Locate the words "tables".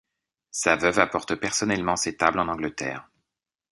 2.17-2.39